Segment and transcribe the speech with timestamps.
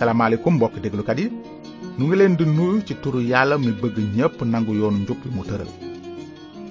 [0.00, 1.26] salaamaaleykum mbokk déglukat yi
[1.96, 5.42] nu ngi leen di nuyu ci turu yàlla mi bëgg ñépp nangu yoonu njub mu
[5.48, 5.70] tëral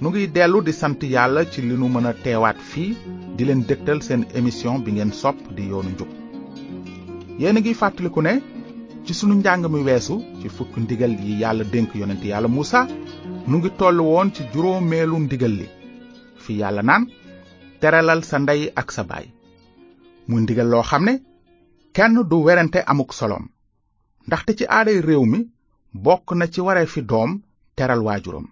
[0.01, 2.91] nu ngi dellu di sant yàlla ci li nu mën a teewaat fii
[3.37, 6.09] di leen dégtal seen émission bi ngeen sopp di yoonu njub
[7.41, 8.33] yéen a ngi fàttaliku ne
[9.05, 12.87] ci sunu njàng mi weesu ci fukk ndigal yi yàlla dénk yonent yàlla Moussa
[13.49, 15.67] nu ngi toll woon ci juróomeelu ndigal li
[16.43, 17.03] fi yàlla Nan,
[17.79, 19.25] teralal sa ndey ak sa baay
[20.27, 21.05] muy ndigal loo xam
[21.99, 23.43] kenn du werante amuk solom
[24.27, 25.39] ndaxte ci aaday réew mi
[25.93, 27.31] bokk na ci waree fi doom
[27.77, 28.45] teral waajuram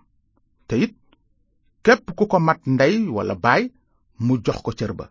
[0.67, 0.93] te it
[1.85, 3.63] képp ku ko mat ndey walla baay
[4.25, 5.05] mu jox ko cër ba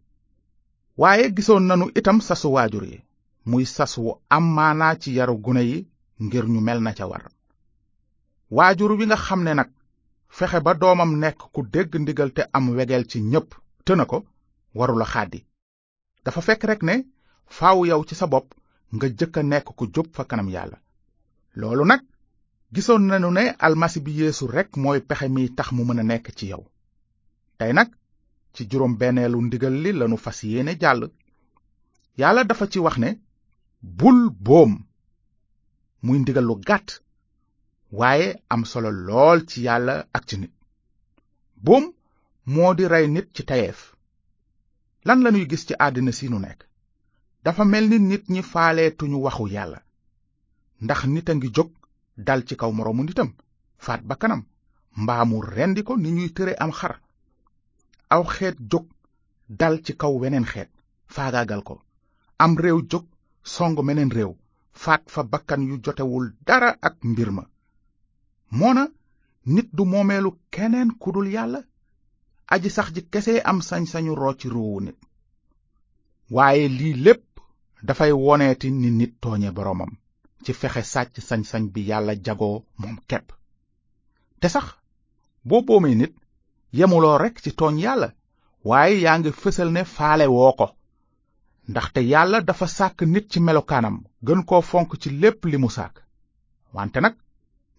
[0.98, 2.98] waaye gisoon nanu itam sasu waajur yi
[3.48, 5.78] muy sas wu am maanaa ci yaru gune yi
[6.24, 7.24] ngir ñu mel na ca war
[8.50, 9.70] waajur wi nga xam ne nag
[10.28, 13.50] fexe ba doomam nekk ku dégg ndigal te am wegeel ci ñépp
[13.84, 14.18] te ko
[14.78, 15.40] warula xàddi
[16.24, 16.96] dafa fekk rek ne
[17.48, 18.54] faaw yow ci sa bopp
[18.94, 20.78] nga jëkk a nekk ko jub fa kanam yàlla
[21.60, 22.02] loolu nag
[22.74, 26.26] gisoon nañu ne almasi bi yéesu rekk mooy pexe mi tax mu mën a nekk
[26.38, 26.62] ci yow
[27.58, 27.88] tey nag
[28.54, 31.02] ci juróom benneelu ndigal li lanu fas yéene jàll
[32.20, 33.10] yàlla dafa ci wax ne
[33.98, 34.72] bul boom
[36.02, 36.88] muy ndigal lu gàtt
[37.98, 40.52] waaye am solo lool ci yàlla ak ci nit
[41.64, 41.84] boom
[42.46, 43.80] moo di rey nit ci tayeef
[45.06, 46.65] lan lanuy gis ci àddina si nu nekk
[47.46, 49.78] dafa mel ni nit ñi faaleetuñu waxu yàlla
[50.84, 51.70] ndax nit a ngi jóg
[52.26, 53.30] dal ci kaw moroomu nitam
[53.84, 56.94] faat bakkanam kanam mbaa mu rendi ko ni ñuy tëre am xar
[58.14, 58.84] aw xeet jóg
[59.60, 60.70] dal ci kaw weneen xeet
[61.14, 61.74] faagaagal ko
[62.42, 63.04] am réew jóg
[63.42, 64.32] song meneen réew
[64.82, 67.42] faat fa bakkan yu jotewul dara ak mbir ma
[68.58, 68.84] moona
[69.54, 71.60] nit du moomeelu keneen ku yàlla
[72.52, 74.98] aji sax ji kese am sañ-sañu ci ruuwu nit
[76.34, 77.25] waaye lii lépp
[77.86, 79.90] dafay woneeti ni nit tooñe boroomam
[80.44, 83.26] ci fexe sàcc sañ-sañ bi yàlla jagoo moom kepp
[84.40, 84.66] te sax
[85.48, 86.14] boo boomee nit
[86.78, 88.08] yemuloo rekk ci tooñ yàlla
[88.68, 90.66] waaye yaa ngi fësal ne faale woo ko
[91.70, 93.96] ndaxte yàlla dafa sàkk nit ci melokaanam
[94.26, 95.96] gën koo fonk ci lépp li mu sàkk
[96.74, 97.14] wante nag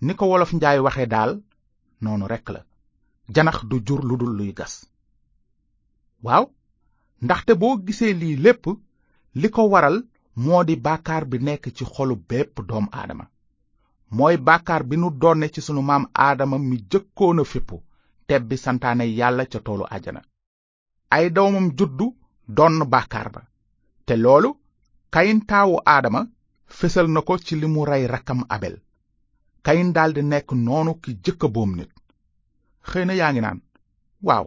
[0.06, 1.34] ni ko wolof njaay waxe daal
[2.02, 2.62] noonu rekk la
[3.36, 4.74] janax du jur lu dul luy gas
[6.26, 6.44] waaw
[7.24, 8.64] ndaxte boo gisee lii lépp
[9.42, 9.98] li ko waral
[10.46, 13.26] moo di bàkkaar bi nekk ci xolu bépp doom aadama
[14.18, 17.78] mooy bàkkaar bi nu doonne ci sunu maam aadama mi jëkkoon a fippu
[18.28, 20.22] tebbi santaane yàlla ca toolu àjjana
[21.16, 22.08] ay doomam juddu
[22.58, 23.42] donn bàkkaar ba
[24.06, 24.50] te loolu
[25.14, 26.22] kayin taawu aadama
[26.78, 28.76] fésal na ko ci li mu rey rakkam abel
[29.66, 31.92] kayin daldi nekk noonu ki jëkk boom nit
[32.90, 33.60] xëy na yaa ngi naan
[34.28, 34.46] waaw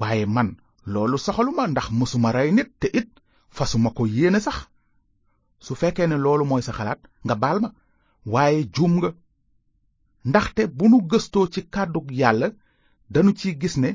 [0.00, 0.48] waaye man
[0.92, 3.08] loolu soxaluma ndax mësuma rey nit te it
[3.52, 4.58] fasuma ko yéene sax
[5.66, 7.70] su fekkee ne loolu mooy sa xalaat nga baal ma
[8.32, 9.10] waaye juum nga
[10.28, 12.48] ndaxte bu nu gëstoo ci kàddu yàlla
[13.12, 13.90] danu ci gis ne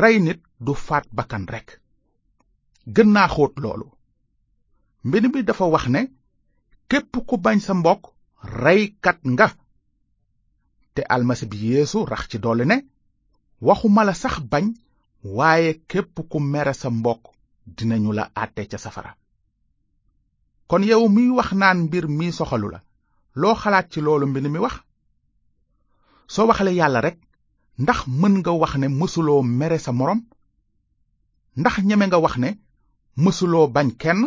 [0.00, 1.68] rey nit du faat bakkan rekk
[2.94, 3.86] gën naa xóot loolu
[5.06, 6.00] mbind mi dafa wax ne
[6.90, 8.02] képp ku bañ sa mbokk
[8.64, 9.46] reykat nga
[10.94, 12.76] te almasi bi yéesu rax ci dolli ne
[13.66, 14.64] waxuma la sax bañ
[15.36, 17.24] waaye képp ku mere sa mbokk
[17.74, 19.12] dinañu la àtte ca safara
[20.70, 22.80] kon yow miy wax naan mbir mi soxalu la
[23.40, 24.74] loo xalaat ci loolu mbind mi wax
[26.34, 27.18] soo waxale yàlla rekk
[27.82, 30.20] ndax mën nga wax ne mësuloo mere sa moroom
[31.60, 32.48] ndax ñeme nga wax ne
[33.24, 34.20] mësuloo bañ kenn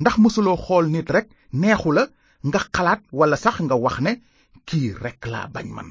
[0.00, 1.28] ndax mësuloo xool nit rekk
[1.60, 2.02] neexu la
[2.46, 4.12] nga xalaat walla sax nga wax ne
[4.68, 5.88] kii rekk laa bañ man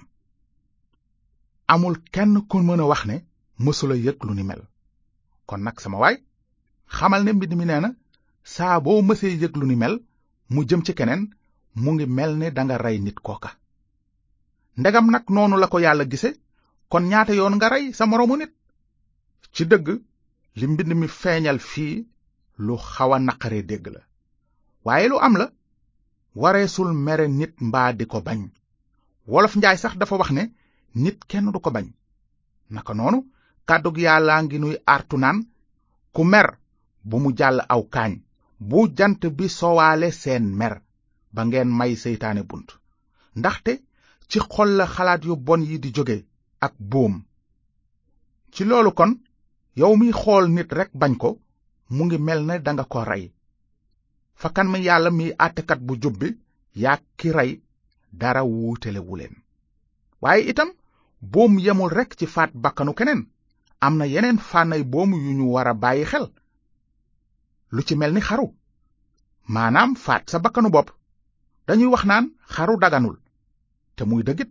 [1.73, 3.16] amul kenn ku mën a wax ne
[3.63, 4.61] mësula yëg lu ni mel
[5.50, 6.17] kon nag sama waay
[6.97, 7.89] xamal ne mbind mi nee na
[8.56, 9.95] saa boo mësee yëg lu ni mel
[10.53, 11.23] mu jëm ci keneen
[11.81, 13.50] mu ngi mel ni danga rey nit kooka
[14.79, 16.29] ndegam nag noonu la ko yàlla gise
[16.91, 18.53] kon ñaata yoon nga rey sa moroomu nit
[19.55, 19.87] ci dëgg
[20.59, 21.96] li mbind mi feeñal fii
[22.66, 24.02] lu xaw a naqare dégg la
[24.85, 25.47] waaye lu am la
[26.41, 28.40] wareesul mere nit mbaa di ko bañ
[29.31, 30.43] wolof njaay sax dafa wax ne
[31.03, 31.87] nit kenn du ko bañ
[32.75, 33.20] naka noonu
[33.67, 35.37] kàddug yàllaa ngi nuy artu naan
[36.16, 36.47] ku mer
[37.09, 38.11] bu mu jàll aw kaañ
[38.69, 40.73] bu jant bi sowaale seen mer
[41.35, 42.67] ba ngeen may seytaane bunt
[43.40, 43.72] ndaxte
[44.29, 46.17] ci xol la xalaat yu bon yi di jóge
[46.66, 47.13] ak boom
[48.53, 49.11] ci loolu kon
[49.79, 51.29] yow mi xool nit rek bañ ko
[51.96, 53.23] mu ngi mel na danga ko rey
[54.41, 56.28] fakkan kan yàlla mi àttekat bu jub bi
[56.84, 57.51] yaa ki rey
[58.19, 58.43] dara
[59.17, 59.35] leen
[60.22, 60.69] waaye itam
[61.31, 63.22] boom yemul rekk ci faat bàkkanu keneen
[63.85, 66.28] am na yeneen fànnay boom yu ñu war a bàyyi xel
[67.75, 68.47] lu ci melni manam xaru
[69.55, 70.87] manam fat sa bakkanu bop
[71.67, 73.17] dañuy wax naan xaru daganul
[73.95, 74.49] te muy deugit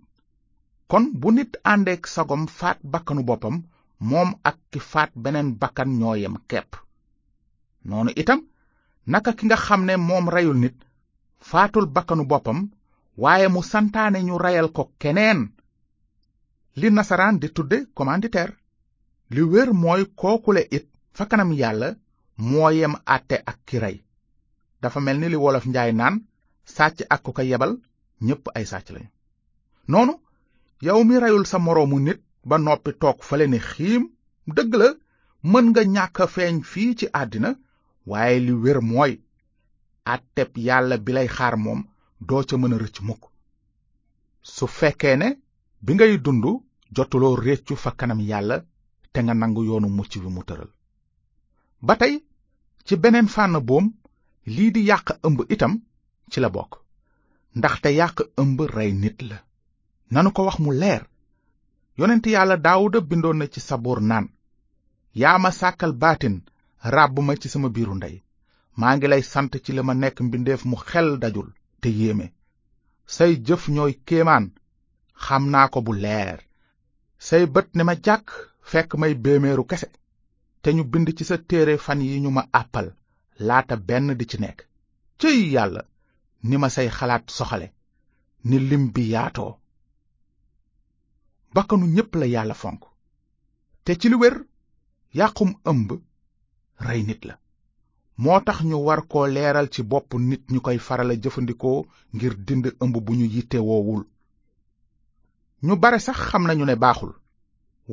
[0.91, 3.57] kon bu nit àndeek sagom fat bakkanu bopam
[3.99, 6.69] mom ak ki fat benen bakkan ñoyam kep
[7.89, 8.41] nonu itam
[9.13, 10.77] naka ki nga xamne mom rayul nit
[11.51, 12.59] fatul bakkanu bopam
[13.23, 15.39] waye mu santane ñu rayal ko keneen
[16.81, 18.55] li nasaran di tudde commanditaire
[19.35, 20.87] li wër mooy kookule it
[21.17, 21.51] fakanam
[22.37, 24.03] moo yem àtte ak ki rey
[24.83, 26.17] dafa mel ni li wolof njaay naan
[26.77, 27.73] sàcc ak ku ko yebal
[28.27, 29.09] ñépp ay sàcc lañu
[29.89, 30.15] noonu
[30.83, 34.03] yow mi reyul sa moroomu nit ba noppi toog fale ne xiim
[34.57, 34.89] dëgg la
[35.51, 37.51] mën nga ñàkk feeñ fii ci àddina
[38.07, 39.13] waaye li wér mooy
[40.15, 41.81] àtteb yàlla bi lay xaar moom
[42.29, 43.23] doo ca mën a rëcc mukk
[44.55, 45.29] su fekkee ne
[45.85, 46.45] bi ngay dund
[46.97, 48.57] jotuloo réccu fa kanam yàlla
[49.13, 50.74] te nga nangu yoonu mucc wi mu tëral
[51.89, 52.15] ba tey
[52.87, 53.87] ci beneen fànn boom
[54.55, 55.75] lii di yàq ëmb itam
[56.31, 56.73] ci la bokk
[57.59, 59.39] ndaxte yàq ëmb rey nit la
[60.13, 61.03] nanu ko wax mu leer
[61.99, 64.27] yonent yàlla daawuda bindoon na ci saboor naan
[65.21, 66.37] yaa ma sàkkal baatin
[66.95, 68.17] ràbb ma ci sama biiru ndey
[68.79, 71.49] maa ngi lay sant ci li ma nekk mbindeef mu xel dajul
[71.81, 72.27] te yéeme
[73.15, 74.45] say jëf ñooy kéemaan
[75.25, 76.39] xam naa ko bu leer
[77.27, 78.27] say bët ne ma jàkk
[78.71, 79.89] fekk may béeméeru kese
[80.65, 82.87] te ñu bind ci sa téere fan yi ñu ma àppal
[83.47, 84.61] laata benn di ci nekk
[85.21, 85.83] cëy yàlla
[86.49, 87.67] ni ma say xalaat soxale
[88.49, 89.53] ni lim bi yaatoo
[91.55, 92.83] bakkanu ñépp la yàlla fonk
[93.85, 94.37] te ci lu wér
[95.19, 95.89] yàqum ëmb
[96.87, 97.37] rey nit la
[98.23, 101.85] moo tax ñu war ko leeral ci bopp nit ñu koy faral a jëfandikoo
[102.15, 104.03] ngir dind ëmb bu ñu yitte woowul
[105.65, 107.13] ñu bare sax xam nañu ne baaxul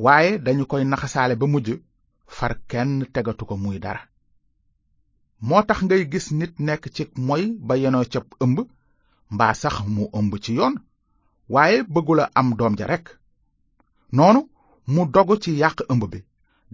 [0.04, 1.70] waaye dañu koy naxasaale ba mujj
[2.26, 4.02] far kenn tegatu ko muy dara
[5.48, 8.58] moo tax ngay gis nit nekk ci moy ba yenoo cab ëmb
[9.34, 10.74] mbaa sax mu ëmb ci yoon
[11.54, 13.06] waaye bëggula am doom ja rekk
[14.16, 14.40] noonu
[14.92, 16.18] mu dogu ci yàq ëmb bi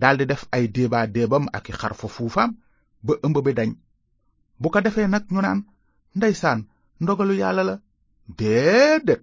[0.01, 2.51] daldi def ay déebaa déebam ak i xarfa fuufaam
[3.05, 3.71] ba ëmb bi dañ
[4.61, 5.61] bu ko defee nag ñu naan
[6.17, 6.61] ndeysaan
[7.01, 7.75] ndogalu yàlla la
[8.39, 9.23] déedéet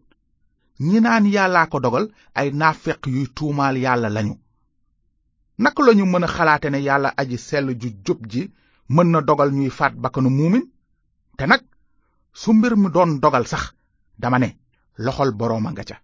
[0.88, 2.06] ñi naan yàllaa ko dogal
[2.39, 4.36] ay naafeq yuy tuumaal yàlla lañu
[5.57, 8.44] naka lañu mën a xalaate ne yàlla aji sell ju jub ji
[8.94, 10.63] mën na dogal ñuy faat bakkanu muumin
[11.38, 11.62] te nag
[12.42, 13.63] su mbir mi doon dogal sax
[14.22, 14.50] dama ne
[15.04, 15.98] loxol borooma nga ca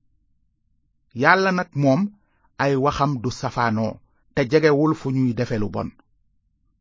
[1.21, 2.01] yàlla nag moom
[2.63, 3.99] ay waxam du safaanoo
[4.35, 5.89] te jegewul fu ñuy defe lu bon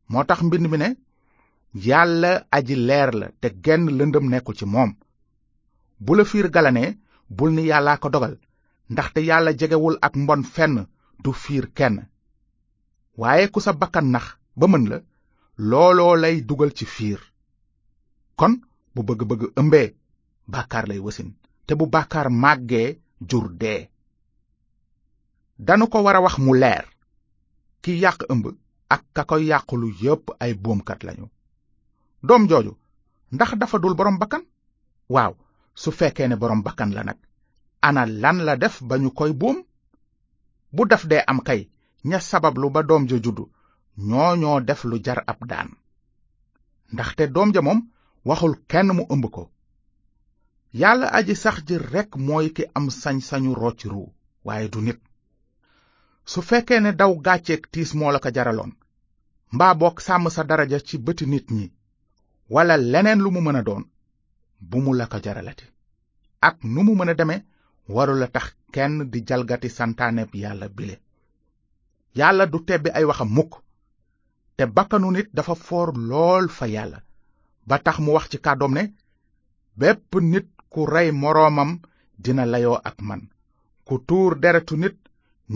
[0.09, 0.89] moo tax mbind mi ne
[1.73, 4.91] yàlla aji leer la te genn lëndëm nekku ci moom
[5.99, 6.97] bu la fiir galanee
[7.29, 8.37] bul ni yàllaa ko dogal
[8.89, 10.87] ndaxte yàlla jegewul ak mbon fenn
[11.23, 12.07] du fiir kenn
[13.21, 14.25] waaye ku sa bakkan nax
[14.59, 14.97] ba mën la
[15.69, 17.21] looloo lay dugal ci fiir
[18.39, 18.53] kon
[18.93, 19.89] bu bëgg-bëgg ëmbee
[20.53, 21.29] bàkkaar lay wasin
[21.65, 22.87] te bu bàkkaar màggee
[23.29, 23.81] jur dee
[25.67, 26.85] danu ko war a wax mu leer
[27.83, 28.45] ki yàq ëmb
[28.95, 31.25] ak ka ko yàqulu yépp ay boomkat lañu
[32.27, 32.73] doom jooju
[33.33, 34.43] ndax dafa dul boroom bakkan
[35.15, 35.33] waaw
[35.81, 37.19] su fekkee ne boroom bakkan la nag
[37.87, 39.57] ana lan la def ba ñu koy buum
[40.75, 41.61] bu daf dee am kay
[42.09, 43.45] ña sabablu ba doom ja juddu
[44.07, 45.69] ñoo ñoo def lu jar ab daan
[46.93, 47.79] ndaxte doom ja moom
[48.29, 49.43] waxul kenn mu ëmb ko
[50.81, 54.07] yàlla aji sax ji rekk mooy ki am sañ-sañu rocc ruu
[54.45, 54.99] waaye du nit
[56.31, 58.71] su fekkee ne daw gàcceeg tiis moo la ko jaraloon
[59.53, 61.65] mbaa bokk sàmm sa dara ja ci bëti nit ñi
[62.53, 63.83] walla leneen lu mu mën a doon
[64.69, 65.65] bu mu la ko jaralati
[66.49, 67.35] ak nu mu mën a
[67.93, 70.95] warul a tax kenn di jalgati santaaneb yàlla bile
[72.19, 73.53] yàlla du tebbi ay waxam mukk
[74.57, 76.99] te bakkanu nit dafa foor lool fa yàlla
[77.67, 78.83] ba tax mu wax ci kàddoom ne
[79.79, 81.71] bépp nit ku rey moroomam
[82.23, 83.21] dina layoo ak man
[83.87, 84.97] ku tuur deretu nit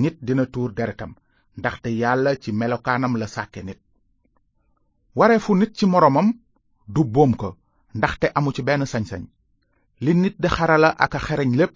[0.02, 1.12] nit dina tuur deretam
[1.58, 3.80] ndaxte yàlla ci melokaanam la sàkke nit
[5.18, 6.28] wareefu nit ci moroomam
[6.94, 7.50] du boom ko
[7.98, 9.24] ndaxte amu ci benn sañ-sañ
[10.04, 11.76] li nit di xarala ak xereñ lépp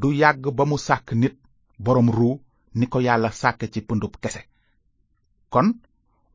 [0.00, 1.36] du yàgg ba mu sàkk nit
[1.84, 2.36] boroom ruuw
[2.74, 4.42] ni ko yàlla sàkk ci pëndub kese
[5.52, 5.68] kon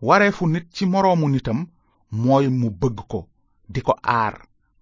[0.02, 1.60] wareefu nit ci moroomu nitam
[2.24, 3.20] mooy mu bëgg ko
[3.74, 4.36] di ko aar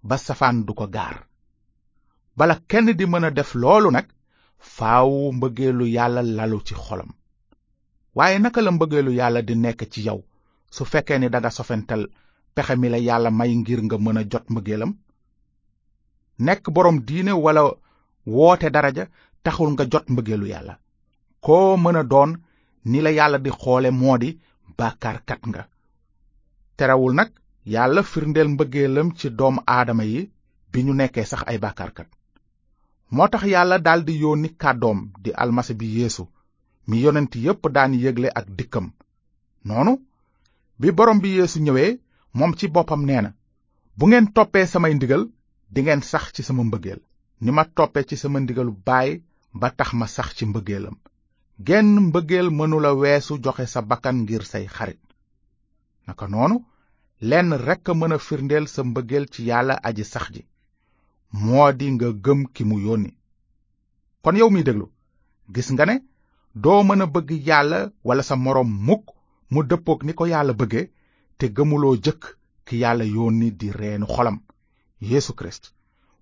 [0.08, 1.16] ba safaan du ko gaar
[2.36, 4.06] bala kenn di mën a def loolu nag
[4.58, 7.10] faaw mbëggeelu yàlla lalu ci xolam
[8.14, 10.20] waaye naka la mbëggeelu yàlla di nekk ci yow
[10.70, 12.02] su fekkee ni danga sofental
[12.54, 14.92] pexe mi la yàlla may ngir nga mën a jot mbëggeelam
[16.38, 17.62] nekk borom diine walla
[18.26, 19.04] woote daraja
[19.42, 20.74] taxul nga jot mbëggeelu yàlla
[21.46, 22.30] koo mën a doon
[22.90, 24.28] ni la yàlla di xoole moo di
[24.78, 25.62] bàkkaarkat nga
[26.76, 27.30] terewul nag
[27.74, 30.20] yàlla firndeel mbëggeelam ci doomu aadama yi
[30.70, 32.08] bi ñu nekkee sax ay bàkkaarkat
[33.14, 36.24] moo tax yàlla daldi yónni kàddoom di almasi bi yeesu
[36.88, 38.86] mi yonent yépp daan yégle ak dikkam
[39.66, 39.92] noonu
[40.80, 41.90] bi borom bi yeesu ñëwee
[42.38, 43.30] moom ci boppam nee na
[43.98, 45.22] bu ngeen toppee samay ndigal
[45.82, 47.00] ngeen sax ci sama mbëggeel
[47.44, 49.10] ni ma toppe ci sama ndigalu baay
[49.60, 50.96] ba tax ma sax ci mbëggeelam
[51.62, 54.98] genn mbëggeel mënula weesu joxe sa bakkan ngir say xarit
[56.06, 56.56] naka noonu
[57.30, 60.42] lenn rekk a mën a firndeel sa mbëggeel ci yàlla aji sax ji
[61.42, 63.10] moo di nga gëm ki mu yónni
[64.22, 64.90] kon yow mi déglu
[65.54, 65.96] gis nga ne
[66.62, 69.04] doo mën a bëgg yàlla wala sa moroom mukk
[69.52, 70.82] mu dëppook ni ko yàlla bëgge
[71.38, 72.22] te gëmuloo jëkk
[72.66, 74.38] ki yàlla yónni di reenu xolam
[75.00, 75.70] Yesu Kirist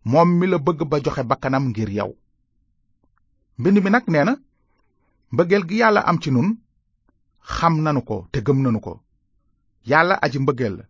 [0.04, 2.10] moom mi la bëgg ba joxe bakkanam ngir yow
[3.58, 4.36] mbind mi nag nee na
[5.34, 6.48] mbëggeel gi yàlla am ci nun
[7.54, 8.92] xam nanu ko te gëm nanu ko
[9.90, 10.84] yàlla aji mbëggeel la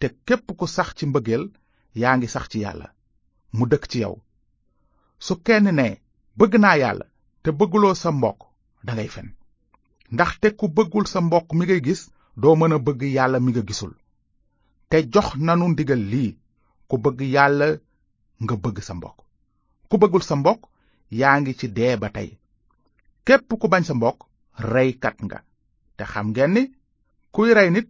[0.00, 1.44] te képp ku sax ci mbëggeel
[2.00, 2.88] yaa ngi sax ci yàlla
[3.56, 4.14] mu dëkk ci yow
[5.26, 5.88] su kenn ne
[6.38, 7.06] bëgg naa yàlla
[7.42, 8.40] te bëgguloo sa mbokk
[8.86, 9.28] dangay fen
[10.14, 12.00] ndax ndaxte ku bëggul sa mbokk mi ngay gis
[12.40, 13.92] doo mën a bëgg yàlla mi nga gisul
[14.90, 16.32] te jox nanu ndigal lii
[16.88, 17.68] ku bëgg yàlla
[18.42, 19.18] nga bëgg sa mbokk
[19.88, 20.60] ku bëggul sa mbokk
[21.18, 22.30] yaa ngi ci dee ba tey
[23.26, 24.18] képp ku bañ sa mbokk
[24.72, 25.38] reykat nga
[25.96, 26.62] te xam ngeen ni
[27.34, 27.88] kuy rey nit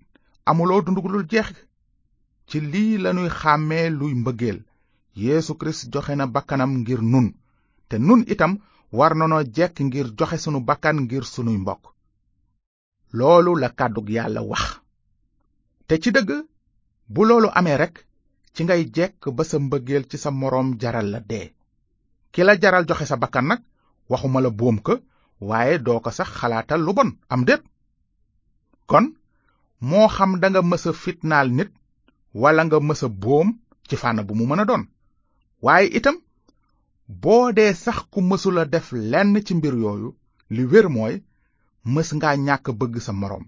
[0.50, 1.48] amuloo dund gu jeex
[2.48, 4.58] ci lii lanuy xàmmee luy mbëggeel
[5.22, 7.28] yeesu kirist joxe na bakkanam ngir nun
[7.88, 8.52] te nun itam
[8.98, 11.82] war nanoo jekk ngir joxe sunu bakkan ngir sunuy mbokk
[13.18, 14.64] loolu la kàddug yàlla wax
[15.88, 16.30] te ci dëgg
[17.12, 17.94] bu loolu amee rek
[18.54, 21.52] ci ngay jekk ba sa mbëggeel ci sa moroom jaral la dee
[22.32, 23.60] ki la jaral joxe sa bakkan nag
[24.08, 24.50] waxuma la
[25.40, 27.62] waaye doo ko sax xalaatal lu bon am déet
[28.88, 29.06] kon
[29.88, 31.70] moo xam danga mësa fitnaal nit
[32.40, 33.48] walla nga mësa bóom
[33.88, 34.84] ci fànn bi mu mën a doon
[35.64, 36.16] waaye itam
[37.22, 40.08] boo dee sax ku mësula def lenn ci mbir yooyu
[40.54, 41.14] li wér mooy
[41.92, 43.44] mës ngaa ñàkk bëgg sa moroom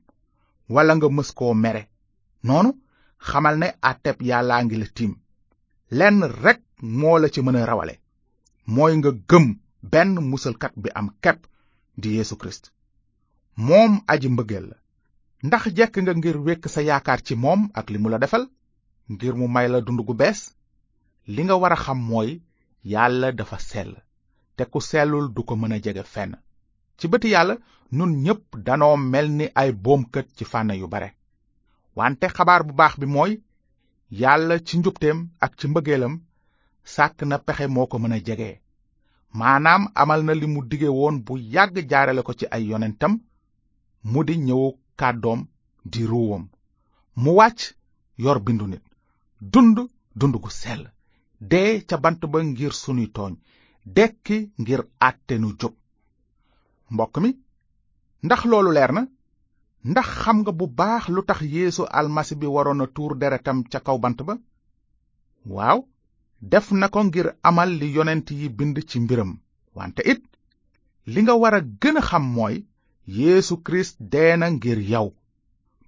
[0.74, 1.82] walla nga mës koo mere
[2.46, 2.70] noonu
[3.28, 5.12] xamal ne àtteb yàllaa ngi la tiim
[5.98, 6.60] lenn rekk
[7.00, 7.94] moo la ci mën a rawale
[8.74, 9.46] mooy nga gëm
[9.92, 11.40] benn musalkat bi am kepp
[11.98, 12.64] di Yesu Kirist
[13.66, 14.76] moom aji mbëggeel la
[15.46, 18.44] ndax jekk nga ngir wekk sa yaakaar ci moom ak li mu la defal
[19.12, 20.40] ngir mu may la dund gu bees
[21.34, 22.30] li nga war a xam mooy
[22.92, 23.92] yàlla dafa sell
[24.56, 26.32] te ku sellul du ko mën a jege fenn
[26.98, 27.54] ci bëti yàlla
[27.96, 31.10] nun ñépp danoo mel ni ay boomkët ci fànn yu bare
[31.98, 33.32] wante xabaar bu baax bi mooy
[34.20, 36.14] yàlla ci njubteem ak ci mbëggeelam
[36.94, 38.52] sàkk na pexe moo ko mën a jege
[39.36, 43.12] maanaam amal na li mu dige woon bu yàgg jaarale ko ci ay yonentam
[44.12, 44.68] mu di ñëwu
[45.00, 45.40] kàddoom
[45.92, 46.44] di ruuwam
[47.22, 47.58] mu wàcc
[48.24, 48.82] yor bindu nit
[49.52, 49.78] dund
[50.18, 50.82] dund gu sell
[51.50, 53.32] dee ca bant ba ngir sunuy tooñ
[53.96, 55.74] dekki ngir àtte nu jóg
[56.94, 57.30] mbokk mi
[58.24, 59.02] ndax loolu leer na
[59.90, 63.78] ndax xam nga bu baax lu tax yéesu almasi bi waroon a tuur deretam ca
[63.86, 64.34] kaw bant ba
[65.56, 65.78] waaw
[66.40, 69.32] def na ko ngir amal li yonent yi bind ci mbiram
[69.76, 70.22] wante it
[71.12, 72.56] li nga war a gën a xam mooy
[73.16, 75.08] yéesu Kirist dee na ngir yow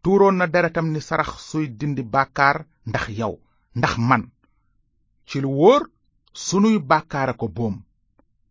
[0.02, 2.56] tuuroon na deretam ni sarax suy dindi bàkkaar
[2.88, 3.34] ndax yow
[3.78, 4.22] ndax man
[5.28, 5.82] ci lu wóor
[6.32, 7.74] sunuy bàkkaara ko boom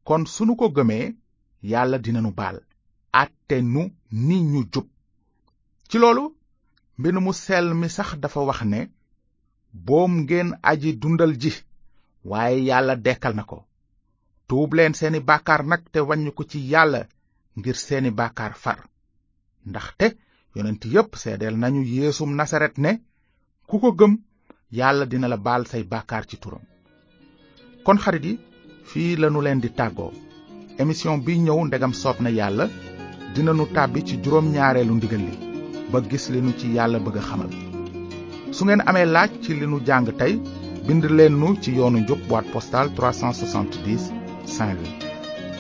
[0.08, 1.16] kon sunu ko gëmee
[1.72, 2.58] yàlla dinanu baal
[3.22, 3.82] àtte nu
[4.28, 4.88] ni ñu jub
[5.90, 6.24] ci loolu
[6.98, 8.80] mbind mu sell mi sax dafa wax ne
[9.86, 11.52] boom ngeen aji dundal ji
[12.26, 13.58] waaye yàlla dekkal na ko
[14.48, 17.08] tuub leen seeni bàkkaar nag te wàññi ko ci yàlla
[17.58, 18.80] ngir seeni bàkkaar far
[19.70, 20.08] ndax te
[20.56, 22.92] yonent yépp seedeel nañu yeesum nasaret ne
[23.68, 24.14] ku ko gëm
[24.78, 26.62] yàlla dina la baal say bàkkaar ci turam
[27.86, 28.40] kon xarit yi
[28.90, 30.12] fii lanu leen di tàggoo
[30.82, 32.66] émission bi ñëw ndegam soob na yàlla
[33.34, 35.36] dinanu tàbbi ci juróom ñaareelu ndigal li
[35.92, 37.52] ba gis li nu ci yàlla bëgg a xamal
[38.56, 40.34] su ngeen amee laaj ci li nu jàng tey
[40.90, 44.02] bind leen nu ci yoonu njub boîte postale 370
[44.56, 45.06] Saint-Louis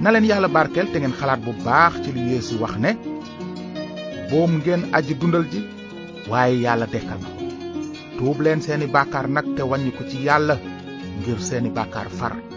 [0.00, 2.90] na leen yàlla barkeel te ngeen xalaat bu baax ci li Yeesu wax ne
[4.30, 5.60] boom ngeen aji dundal ji
[6.30, 7.42] waaye yàlla dekkal na ko
[8.18, 9.62] tuub seeni bàkkaar nag te
[9.96, 10.54] ko ci yàlla
[11.18, 12.53] ngir seeni bàkkaar far